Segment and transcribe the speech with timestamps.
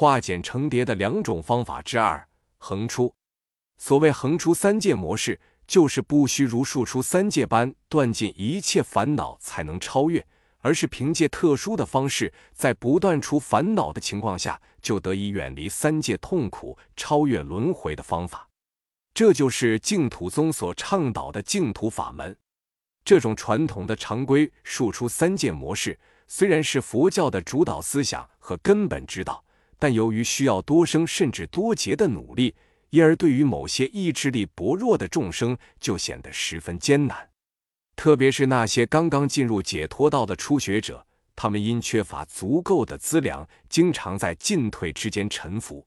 [0.00, 2.24] 化简成叠的两种方法之二：
[2.58, 3.12] 横出。
[3.78, 10.24] 所谓横出三界模式，就是不需如竖出三界般断尽一切烦恼才能超越，
[10.60, 18.48] 而是凭借特殊的方式，在不断除烦恼的情况下，就得以远离三界痛苦、超越轮回的方法。
[19.12, 22.36] 这就是净土宗所倡导的净土法门。
[23.04, 29.44] 这种传统的常规竖出三界模式，虽然是佛教的主导思想和根本之道，
[29.78, 32.54] 但由于需要多生甚至多劫的努力，
[32.90, 37.30] 因而对于某些意志力薄弱的众生就显得十分艰难。
[37.96, 45.86] 特别是那些刚刚进入解脱道的初学者，他们因缺乏足够的资粮，经常在进退之间沉浮。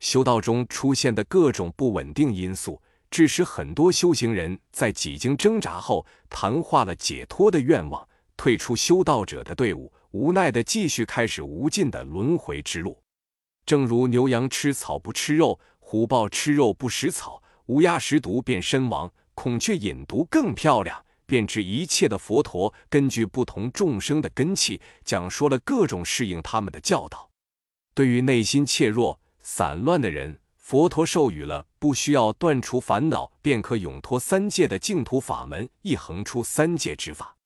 [0.00, 2.80] 修道中出现的各种不稳定因素。
[3.10, 13.02] 致使很多修行人在几经挣扎后，谈化了解脱的愿望，退出修道者的队伍，无奈的继续开始无尽的轮回之路。
[13.68, 21.04] 正如牛羊吃草不吃肉，虎豹吃肉不食草，乌鸦食毒便身亡，孔雀饮毒更漂亮。
[21.26, 27.28] 便知一切的佛陀根据不同众生的根器，讲说了各种适应他们的教导。
[27.92, 30.40] 对于内心怯弱、散乱的人。
[30.56, 37.36] 佛陀授予了不需要断除烦恼便可永脱三界的净土法门，一横出三界之法。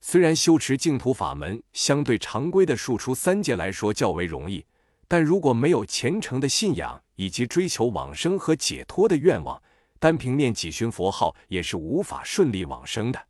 [0.00, 4.64] 虽然修持净土法门相对常规的数出三界来说较为容易，
[5.08, 9.60] 但如果没有虔诚的信仰以及追求往生和解脱的愿望，
[9.98, 13.26] 单凭念几旬佛号也是无法顺利往生的。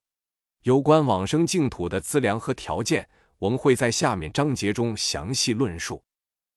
[0.65, 6.03] 有关往生净土的资粮和条件，我们会在下面章节中详细论述。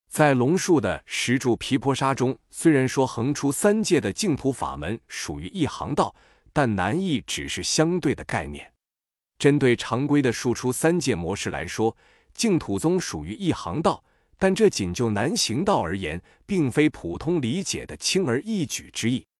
[0.09, 6.13] 在龙树的石柱毗婆沙中，虽然说横出三界的净土法门属于一行道，
[6.51, 8.73] 但难易只是相对的概念。
[9.39, 11.95] 针对常规的竖出三界模式来说，
[12.33, 14.03] 净土宗属于一行道，
[14.41, 19.27] 但这仅就难行道而言，并非普通理解的轻而易举之意。